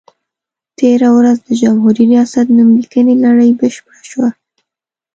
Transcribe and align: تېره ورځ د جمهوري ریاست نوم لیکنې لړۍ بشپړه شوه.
تېره 0.77 1.09
ورځ 1.17 1.37
د 1.41 1.49
جمهوري 1.61 2.03
ریاست 2.11 2.47
نوم 2.55 2.69
لیکنې 2.81 3.15
لړۍ 3.23 3.49
بشپړه 3.59 4.01
شوه. 4.11 4.29